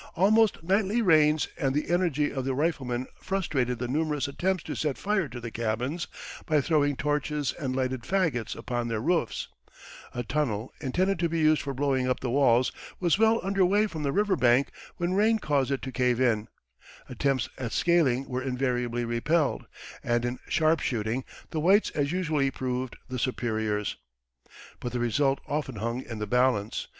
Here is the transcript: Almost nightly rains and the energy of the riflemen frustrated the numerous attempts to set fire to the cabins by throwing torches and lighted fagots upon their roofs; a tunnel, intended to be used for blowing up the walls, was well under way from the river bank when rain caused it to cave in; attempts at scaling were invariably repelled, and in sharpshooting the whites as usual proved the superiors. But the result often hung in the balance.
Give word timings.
Almost 0.15 0.63
nightly 0.63 1.03
rains 1.03 1.47
and 1.59 1.75
the 1.75 1.91
energy 1.91 2.33
of 2.33 2.43
the 2.43 2.55
riflemen 2.55 3.05
frustrated 3.19 3.77
the 3.77 3.87
numerous 3.87 4.27
attempts 4.27 4.63
to 4.63 4.73
set 4.73 4.97
fire 4.97 5.27
to 5.27 5.39
the 5.39 5.51
cabins 5.51 6.07
by 6.47 6.59
throwing 6.59 6.95
torches 6.95 7.53
and 7.59 7.75
lighted 7.75 8.01
fagots 8.01 8.55
upon 8.55 8.87
their 8.87 8.99
roofs; 8.99 9.47
a 10.15 10.23
tunnel, 10.23 10.73
intended 10.81 11.19
to 11.19 11.29
be 11.29 11.37
used 11.37 11.61
for 11.61 11.75
blowing 11.75 12.09
up 12.09 12.19
the 12.19 12.31
walls, 12.31 12.71
was 12.99 13.19
well 13.19 13.39
under 13.43 13.63
way 13.63 13.85
from 13.85 14.01
the 14.01 14.11
river 14.11 14.35
bank 14.35 14.71
when 14.97 15.13
rain 15.13 15.37
caused 15.37 15.69
it 15.69 15.83
to 15.83 15.91
cave 15.91 16.19
in; 16.19 16.47
attempts 17.07 17.47
at 17.59 17.71
scaling 17.71 18.27
were 18.27 18.41
invariably 18.41 19.05
repelled, 19.05 19.67
and 20.03 20.25
in 20.25 20.39
sharpshooting 20.47 21.23
the 21.51 21.59
whites 21.59 21.91
as 21.91 22.11
usual 22.11 22.49
proved 22.49 22.95
the 23.07 23.19
superiors. 23.19 23.97
But 24.79 24.93
the 24.93 24.99
result 24.99 25.41
often 25.47 25.75
hung 25.75 26.01
in 26.01 26.17
the 26.17 26.25
balance. 26.25 26.87